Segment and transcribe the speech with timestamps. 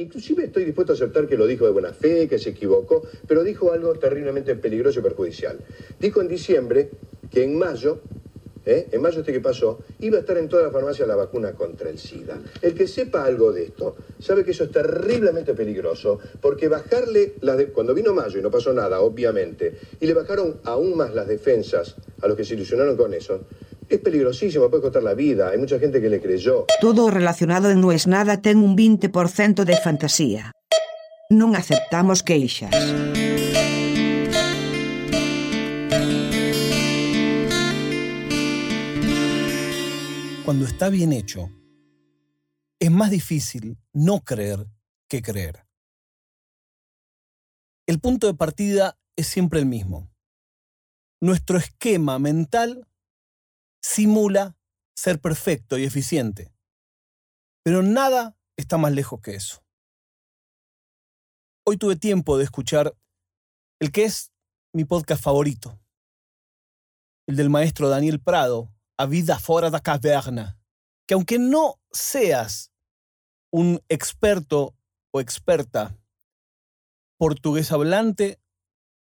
[0.00, 3.44] Inclusive estoy dispuesto a aceptar que lo dijo de buena fe, que se equivocó, pero
[3.44, 5.58] dijo algo terriblemente peligroso y perjudicial.
[5.98, 6.88] Dijo en diciembre
[7.30, 8.00] que en mayo
[8.64, 8.88] ¿eh?
[8.92, 11.90] en mayo este que pasó, iba a estar en toda la farmacia la vacuna contra
[11.90, 12.38] el SIDA.
[12.62, 17.58] El que sepa algo de esto, sabe que eso es terriblemente peligroso, porque bajarle, las
[17.58, 17.68] de...
[17.68, 21.96] cuando vino mayo y no pasó nada, obviamente, y le bajaron aún más las defensas
[22.22, 23.40] a los que se ilusionaron con eso,
[23.90, 26.66] es peligrosísimo, puede costar la vida, hay mucha gente que le creyó.
[26.80, 30.52] Todo relacionado en No es Nada ten un 20% de fantasía.
[31.30, 32.74] Non aceptamos queixas.
[40.50, 41.48] cuando está bien hecho,
[42.80, 44.66] es más difícil no creer
[45.06, 45.64] que creer.
[47.86, 50.10] El punto de partida es siempre el mismo.
[51.20, 52.88] Nuestro esquema mental
[53.82, 54.56] simula
[54.94, 56.52] ser perfecto y eficiente,
[57.62, 59.64] pero nada está más lejos que eso.
[61.66, 62.96] Hoy tuve tiempo de escuchar
[63.80, 64.32] el que es
[64.72, 65.80] mi podcast favorito,
[67.26, 70.58] el del maestro Daniel Prado, a vida fuera de caverna,
[71.06, 72.72] que aunque no seas
[73.52, 74.76] un experto
[75.12, 75.96] o experta
[77.18, 78.40] portugués hablante,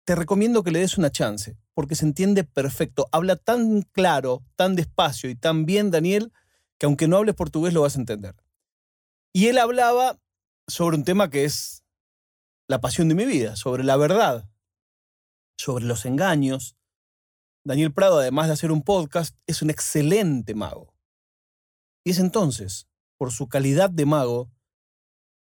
[0.07, 3.07] te recomiendo que le des una chance, porque se entiende perfecto.
[3.13, 6.33] Habla tan claro, tan despacio y tan bien, Daniel,
[6.79, 8.35] que aunque no hables portugués lo vas a entender.
[9.35, 10.19] Y él hablaba
[10.67, 11.85] sobre un tema que es
[12.67, 14.49] la pasión de mi vida, sobre la verdad,
[15.59, 16.79] sobre los engaños,
[17.63, 20.95] Daniel Prado, además de hacer un podcast, es un excelente mago.
[22.07, 24.51] Y es entonces, por su calidad de mago,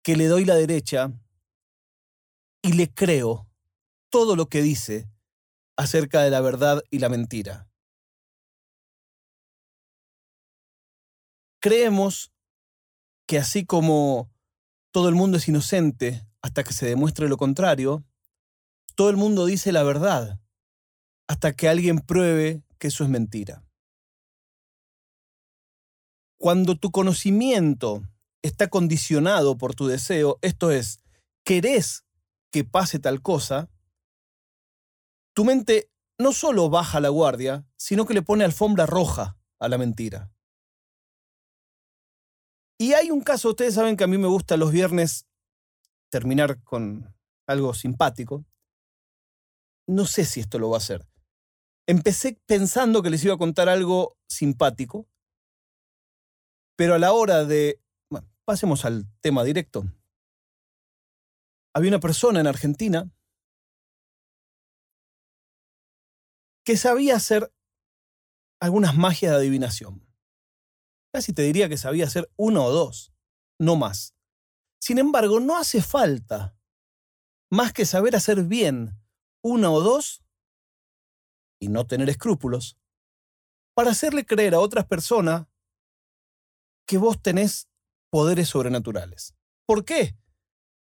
[0.04, 1.12] que le doy la derecha
[2.62, 3.48] y le creo
[4.08, 5.11] todo lo que dice
[5.82, 7.68] acerca de la verdad y la mentira.
[11.60, 12.32] Creemos
[13.26, 14.30] que así como
[14.92, 18.04] todo el mundo es inocente hasta que se demuestre lo contrario,
[18.94, 20.38] todo el mundo dice la verdad
[21.28, 23.64] hasta que alguien pruebe que eso es mentira.
[26.38, 28.02] Cuando tu conocimiento
[28.42, 31.00] está condicionado por tu deseo, esto es,
[31.44, 32.04] querés
[32.50, 33.70] que pase tal cosa,
[35.34, 39.78] tu mente no solo baja la guardia, sino que le pone alfombra roja a la
[39.78, 40.30] mentira.
[42.78, 45.28] Y hay un caso, ustedes saben que a mí me gusta los viernes
[46.10, 47.14] terminar con
[47.46, 48.44] algo simpático.
[49.86, 51.06] No sé si esto lo va a hacer.
[51.86, 55.08] Empecé pensando que les iba a contar algo simpático,
[56.76, 57.80] pero a la hora de...
[58.44, 59.84] Pasemos al tema directo.
[61.72, 63.08] Había una persona en Argentina
[66.64, 67.52] que sabía hacer
[68.60, 70.06] algunas magias de adivinación.
[71.12, 73.12] Casi te diría que sabía hacer uno o dos,
[73.58, 74.14] no más.
[74.80, 76.56] Sin embargo, no hace falta
[77.50, 78.98] más que saber hacer bien
[79.42, 80.24] uno o dos
[81.60, 82.76] y no tener escrúpulos,
[83.74, 85.46] para hacerle creer a otras personas
[86.86, 87.68] que vos tenés
[88.10, 89.36] poderes sobrenaturales.
[89.66, 90.16] ¿Por qué?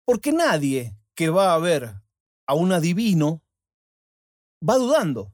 [0.06, 2.02] Porque nadie que va a ver
[2.46, 3.42] a un adivino
[4.66, 5.32] va dudando.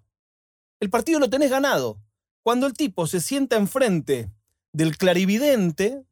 [0.81, 2.01] El partido lo tenés ganado.
[2.43, 4.31] Cuando el tipo se sienta enfrente
[4.73, 6.05] del clarividente,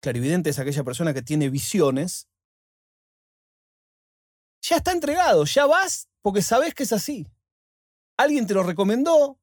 [0.00, 2.28] clarividente es aquella persona que tiene visiones,
[4.62, 7.26] ya está entregado, ya vas porque sabes que es así
[8.20, 9.38] alguien te lo recomendó,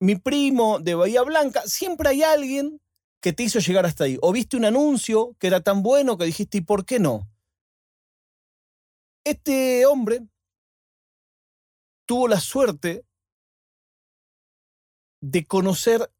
[0.00, 2.80] mi primo de Bahía Blanca, siempre hay alguien
[3.20, 4.18] que te hizo llegar hasta ahí.
[4.20, 7.28] O viste un anuncio que era tan bueno que dijiste, ¿y por qué no?
[9.24, 10.26] Este hombre
[12.08, 13.04] tuvo la suerte
[15.22, 16.10] de conocer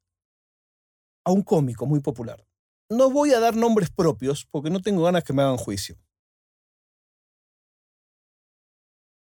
[1.24, 2.46] a un cómico muy popular.
[2.90, 5.96] No voy a dar nombres propios porque no tengo ganas que me hagan juicio.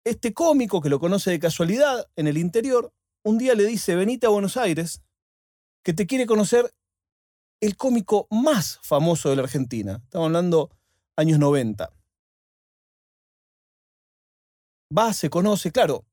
[0.05, 2.93] Este cómico, que lo conoce de casualidad en el interior,
[3.25, 5.01] un día le dice, venite a Buenos Aires,
[5.83, 6.73] que te quiere conocer
[7.61, 9.99] el cómico más famoso de la Argentina.
[10.03, 10.69] Estamos hablando
[11.17, 11.93] años 90.
[14.97, 16.05] Va, se conoce, claro,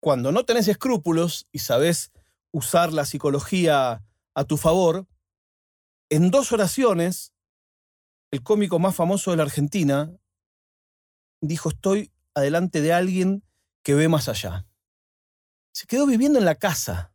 [0.00, 2.12] cuando no tenés escrúpulos y sabés
[2.52, 4.04] usar la psicología
[4.34, 5.06] a tu favor,
[6.10, 7.34] en dos oraciones,
[8.30, 10.12] el cómico más famoso de la Argentina
[11.40, 13.44] dijo, estoy adelante de alguien
[13.82, 14.66] que ve más allá.
[15.72, 17.12] Se quedó viviendo en la casa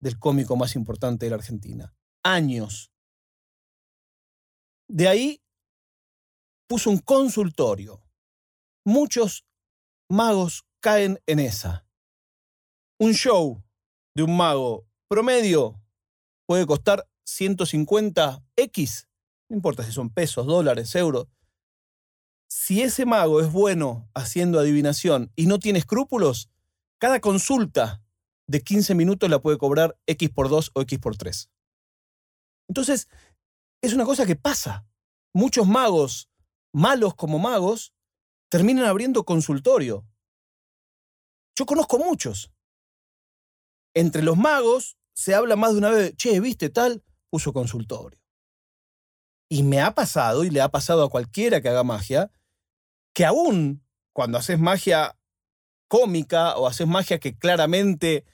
[0.00, 1.94] del cómico más importante de la Argentina.
[2.22, 2.90] Años.
[4.88, 5.42] De ahí
[6.66, 8.02] puso un consultorio.
[8.84, 9.44] Muchos
[10.08, 11.85] magos caen en esa.
[12.98, 13.62] Un show
[14.14, 15.80] de un mago promedio
[16.46, 19.08] puede costar 150 X
[19.48, 21.26] no importa si son pesos, dólares, euros,
[22.48, 26.50] si ese mago es bueno haciendo adivinación y no tiene escrúpulos,
[26.98, 28.02] cada consulta
[28.48, 31.50] de 15 minutos la puede cobrar X por 2 o X por 3.
[32.68, 33.08] Entonces,
[33.82, 34.86] es una cosa que pasa.
[35.32, 36.30] Muchos magos,
[36.72, 37.92] malos como magos,
[38.48, 40.06] terminan abriendo consultorio.
[41.56, 42.50] Yo conozco muchos.
[43.96, 48.20] Entre los magos se habla más de una vez, che, viste tal, puso consultorio.
[49.48, 52.30] Y me ha pasado, y le ha pasado a cualquiera que haga magia,
[53.14, 53.82] que aún
[54.12, 55.18] cuando haces magia
[55.88, 58.26] cómica o haces magia que claramente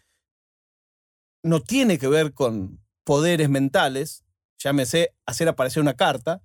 [1.44, 4.24] no tiene que ver con poderes mentales,
[4.58, 6.42] llámese hacer aparecer una carta,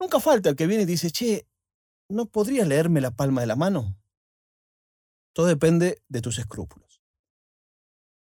[0.00, 1.46] nunca falta el que viene y dice, che,
[2.08, 4.00] ¿no podrías leerme la palma de la mano?
[5.34, 6.89] Todo depende de tus escrúpulos.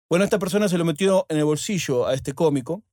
[0.09, 2.83] Bueno, esta persona se lo metió en el bolsillo a este cómico,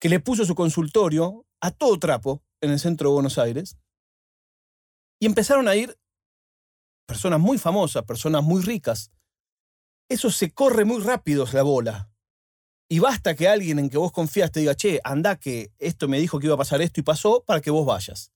[0.00, 3.78] que le puso su consultorio a todo trapo en el centro de Buenos Aires,
[5.20, 5.96] y empezaron a ir
[7.06, 9.12] personas muy famosas, personas muy ricas.
[10.08, 12.10] Eso se corre muy rápido la bola.
[12.88, 16.18] Y basta que alguien en que vos confías te diga, che, anda que esto me
[16.18, 18.32] dijo que iba a pasar esto y pasó para que vos vayas.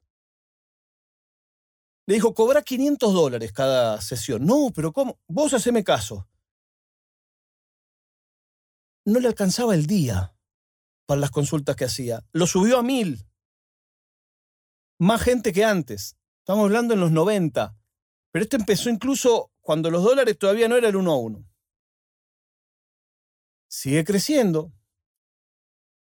[2.07, 4.45] Le dijo, cobra 500 dólares cada sesión.
[4.45, 5.21] No, pero ¿cómo?
[5.29, 6.30] Vos haceme caso.
[9.11, 10.35] No le alcanzaba el día
[11.07, 12.25] para las consultas que hacía.
[12.33, 13.27] Lo subió a mil.
[14.99, 16.17] Más gente que antes.
[16.41, 17.77] Estamos hablando en los 90.
[18.31, 21.51] Pero esto empezó incluso cuando los dólares todavía no eran el uno a uno
[23.71, 24.73] sigue creciendo.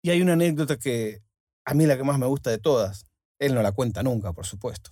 [0.02, 1.22] Y hay una anécdota que
[1.66, 3.06] a mí la que más me gusta de todas.
[3.38, 4.92] Él no la cuenta nunca, por supuesto.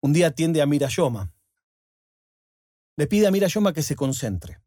[0.00, 1.32] Un día atiende a Mirayoma.
[2.96, 4.60] Le pide a Mirayoma que se concentre,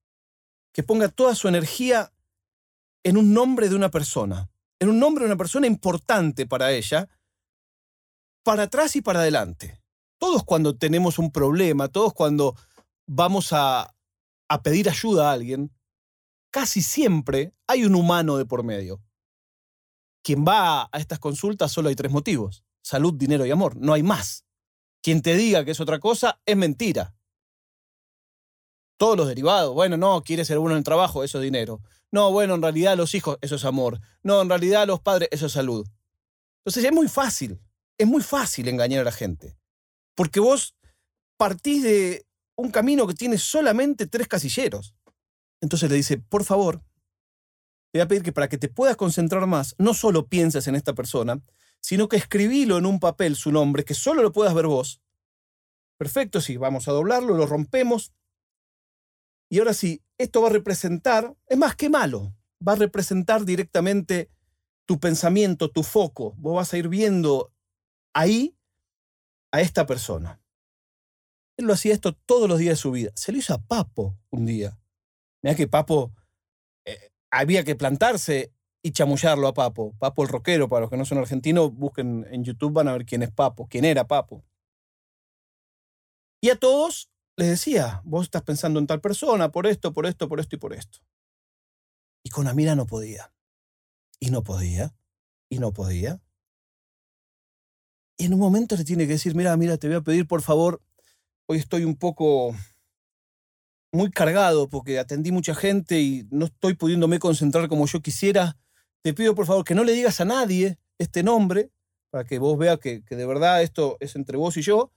[0.71, 2.13] que ponga toda su energía
[3.03, 4.49] en un nombre de una persona,
[4.79, 7.09] en un nombre de una persona importante para ella,
[8.43, 9.81] para atrás y para adelante.
[10.19, 12.55] Todos cuando tenemos un problema, todos cuando
[13.07, 13.95] vamos a,
[14.49, 15.71] a pedir ayuda a alguien,
[16.51, 19.01] casi siempre hay un humano de por medio.
[20.23, 22.63] Quien va a estas consultas solo hay tres motivos.
[22.83, 23.75] Salud, dinero y amor.
[23.77, 24.45] No hay más.
[25.01, 27.15] Quien te diga que es otra cosa es mentira.
[28.97, 29.73] Todos los derivados.
[29.73, 31.81] Bueno, no, quiere ser uno en el trabajo, eso es dinero.
[32.11, 33.99] No, bueno, en realidad los hijos, eso es amor.
[34.21, 35.87] No, en realidad los padres, eso es salud.
[36.59, 37.59] Entonces es muy fácil,
[37.97, 39.57] es muy fácil engañar a la gente.
[40.15, 40.75] Porque vos
[41.37, 42.25] partís de
[42.55, 44.93] un camino que tiene solamente tres casilleros.
[45.61, 46.83] Entonces le dice, por favor,
[47.91, 50.75] te voy a pedir que para que te puedas concentrar más, no solo pienses en
[50.75, 51.41] esta persona,
[51.79, 55.01] sino que escribilo en un papel su nombre, que solo lo puedas ver vos.
[55.97, 58.13] Perfecto, sí, vamos a doblarlo, lo rompemos.
[59.49, 62.33] Y ahora sí, esto va a representar, es más que malo,
[62.65, 64.29] va a representar directamente
[64.85, 66.33] tu pensamiento, tu foco.
[66.37, 67.53] Vos vas a ir viendo
[68.13, 68.55] ahí
[69.51, 70.41] a esta persona.
[71.57, 73.11] Él lo hacía esto todos los días de su vida.
[73.15, 74.77] Se lo hizo a Papo un día.
[75.43, 76.11] Mira que Papo,
[76.85, 78.53] eh, había que plantarse
[78.83, 79.93] y chamullarlo a Papo.
[79.99, 83.05] Papo el rockero, para los que no son argentinos, busquen en YouTube, van a ver
[83.05, 84.43] quién es Papo, quién era Papo.
[86.41, 87.09] Y a todos
[87.41, 90.59] les decía, vos estás pensando en tal persona, por esto, por esto, por esto y
[90.59, 90.99] por esto.
[92.23, 93.33] Y con Amira no podía.
[94.19, 94.93] Y no podía.
[95.49, 96.21] Y no podía.
[98.17, 100.43] Y en un momento le tiene que decir, mira, mira, te voy a pedir por
[100.43, 100.81] favor,
[101.47, 102.55] hoy estoy un poco
[103.91, 108.59] muy cargado porque atendí mucha gente y no estoy pudiéndome concentrar como yo quisiera.
[109.01, 111.71] Te pido por favor que no le digas a nadie este nombre
[112.11, 114.93] para que vos veas que, de verdad esto es entre vos y yo,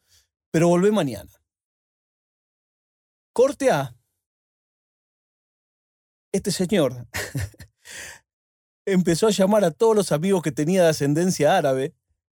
[0.51, 1.31] pero volvé mañana.
[3.35, 3.97] Corte A.
[6.33, 7.09] Este señor
[8.87, 11.97] empezó a llamar a todos los amigos que tenía de ascendencia árabe,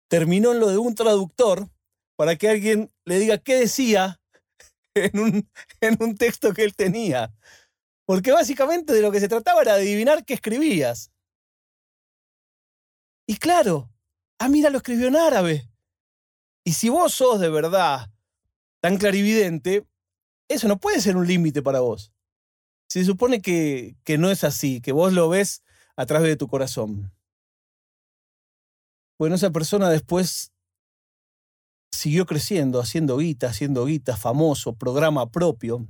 [0.08, 1.68] terminó en lo de un traductor
[2.16, 4.22] para que alguien le diga qué decía
[4.94, 5.50] en un,
[5.82, 7.34] en un texto que él tenía.
[8.06, 11.12] Porque básicamente de lo que se trataba era adivinar qué escribías.
[13.28, 13.90] Y claro,
[14.38, 15.68] Amira lo escribió en árabe.
[16.64, 18.10] Y si vos sos de verdad
[18.80, 19.86] tan clarividente,
[20.48, 22.12] eso no puede ser un límite para vos.
[22.88, 25.62] Se supone que, que no es así, que vos lo ves
[25.96, 27.12] a través de tu corazón.
[29.18, 30.52] Bueno, esa persona después
[31.90, 35.88] siguió creciendo, haciendo guita, haciendo guita, famoso, programa propio,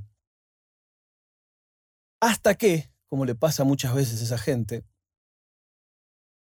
[2.20, 4.84] hasta que, como le pasa muchas veces a esa gente,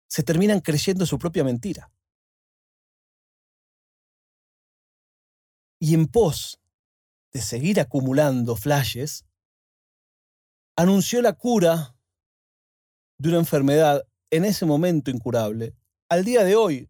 [0.09, 1.91] se terminan creyendo su propia mentira.
[5.79, 6.58] Y en pos
[7.31, 9.25] de seguir acumulando flashes,
[10.75, 11.95] anunció la cura
[13.17, 15.75] de una enfermedad en ese momento incurable.
[16.09, 16.89] Al día de hoy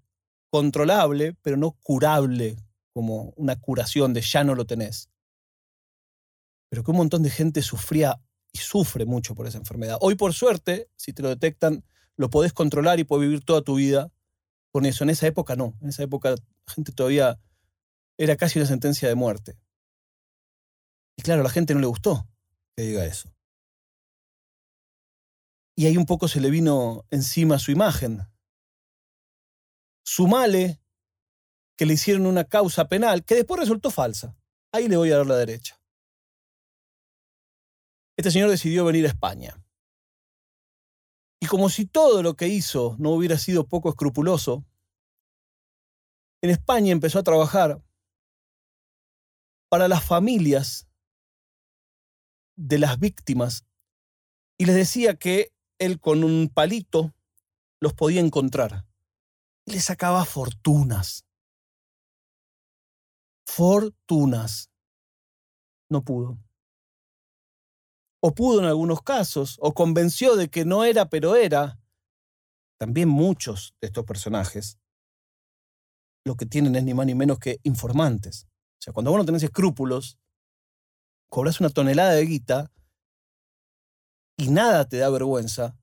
[0.50, 2.58] controlable, pero no curable,
[2.94, 5.10] como una curación de ya no lo tenés.
[6.70, 9.98] Pero que un montón de gente sufría y sufre mucho por esa enfermedad.
[10.02, 11.84] Hoy, por suerte, si te lo detectan,
[12.16, 14.12] lo podés controlar y podés vivir toda tu vida
[14.72, 15.04] con eso.
[15.04, 15.76] En esa época no.
[15.82, 16.38] En esa época la
[16.74, 17.40] gente todavía
[18.18, 19.58] era casi una sentencia de muerte.
[21.20, 22.30] Y claro, a la gente no le gustó
[22.78, 23.30] que diga eso.
[25.76, 28.22] Y ahí un poco se le vino encima su imagen.
[30.06, 30.82] Sumale
[31.76, 34.38] que le hicieron una causa penal que después resultó falsa.
[34.72, 35.84] Ahí le voy a dar la derecha.
[38.16, 39.62] Este señor decidió venir a España.
[41.42, 44.66] Y como si todo lo que hizo no hubiera sido poco escrupuloso,
[46.42, 47.84] en España empezó a trabajar
[49.68, 50.89] para las familias
[52.60, 53.66] de las víctimas
[54.58, 57.14] y les decía que él con un palito
[57.80, 58.86] los podía encontrar.
[59.66, 61.26] Y le sacaba fortunas.
[63.48, 64.70] Fortunas.
[65.90, 66.38] No pudo.
[68.22, 71.80] O pudo en algunos casos, o convenció de que no era, pero era.
[72.78, 74.78] También muchos de estos personajes
[76.26, 78.46] lo que tienen es ni más ni menos que informantes.
[78.80, 80.18] O sea, cuando vos no tenés escrúpulos,
[81.30, 82.72] cobras una tonelada de guita
[84.38, 85.78] y nada te da vergüenza,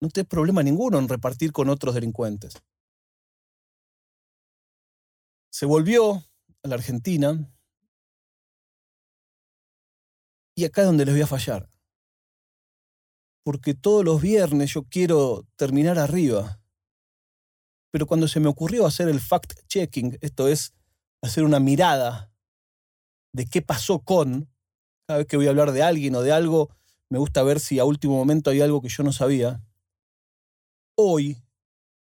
[0.00, 2.62] no te problema ninguno en repartir con otros delincuentes.
[5.52, 6.14] Se volvió
[6.62, 7.52] a la Argentina
[10.54, 11.70] y acá es donde les voy a fallar.
[13.42, 16.60] Porque todos los viernes yo quiero terminar arriba.
[17.90, 20.74] Pero cuando se me ocurrió hacer el fact-checking, esto es
[21.22, 22.32] hacer una mirada
[23.32, 24.50] de qué pasó con,
[25.10, 26.70] cada vez que voy a hablar de alguien o de algo,
[27.08, 29.60] me gusta ver si a último momento hay algo que yo no sabía.
[30.96, 31.42] Hoy,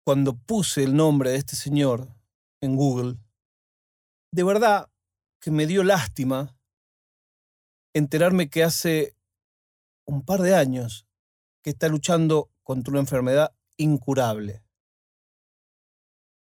[0.04, 2.14] cuando puse el nombre de este señor
[2.60, 3.16] en Google,
[4.34, 4.90] de verdad
[5.40, 6.54] que me dio lástima
[7.94, 9.16] enterarme que hace
[10.04, 11.06] un par de años
[11.62, 14.62] que está luchando contra una enfermedad incurable.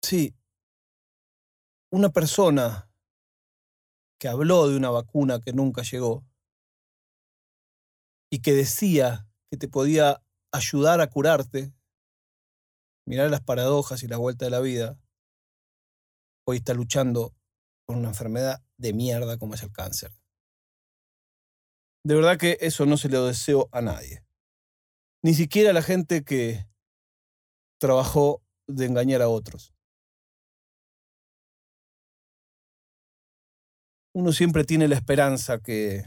[0.01, 0.33] Sí,
[1.91, 2.89] una persona
[4.17, 6.23] que habló de una vacuna que nunca llegó,
[8.35, 11.71] y que decía que te podía ayudar a curarte,
[13.07, 14.99] mirar las paradojas y la vuelta de la vida,
[16.45, 17.33] hoy está luchando
[17.87, 20.11] con una enfermedad de mierda como es el cáncer.
[22.03, 24.25] De verdad que eso no se lo deseo a nadie.
[25.23, 26.67] Ni siquiera a la gente que
[27.79, 29.73] trabajó de engañar a otros.
[34.13, 36.03] Uno siempre tiene la esperanza que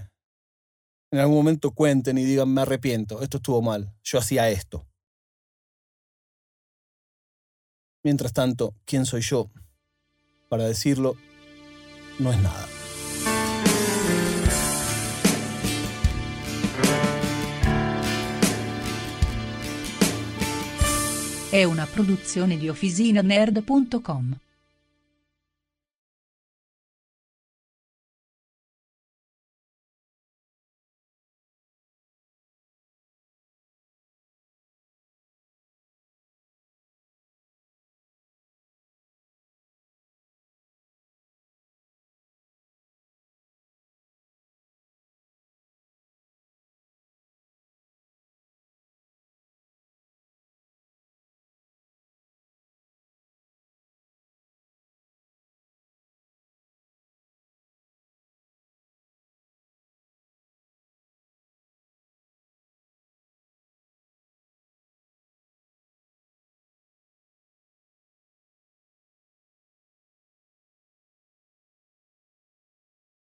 [1.11, 4.87] en algún momento cuenten y digan, me arrepiento, esto estuvo mal, yo hacía esto.
[8.05, 9.50] Mientras tanto, ¿quién soy yo?
[10.49, 11.17] Para decirlo,
[12.19, 12.69] no es nada.
[24.19, 24.48] Una.